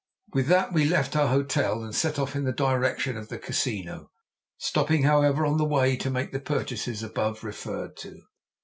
With 0.33 0.47
that 0.47 0.73
we 0.73 0.85
left 0.85 1.15
our 1.15 1.27
hotel 1.27 1.83
and 1.83 1.93
set 1.93 2.17
off 2.17 2.35
in 2.35 2.43
the 2.43 2.51
direction 2.51 3.15
of 3.17 3.27
the 3.27 3.37
Casino, 3.37 4.09
stopping, 4.57 5.03
however, 5.03 5.45
on 5.45 5.57
the 5.59 5.63
way 5.63 5.95
to 5.97 6.09
make 6.09 6.31
the 6.31 6.39
purchases 6.39 7.03
above 7.03 7.43
referred 7.43 7.95
to. 7.97 8.19